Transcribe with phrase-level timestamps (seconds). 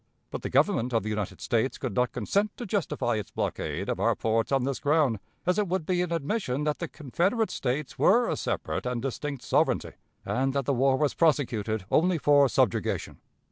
[0.31, 3.99] But the Government of the United States could not consent to justify its blockade of
[3.99, 7.99] our ports on this ground, as it would be an admission that the Confederate States
[7.99, 9.91] were a separate and distinct sovereignty,
[10.25, 13.19] and that the war was prosecuted only for subjugation.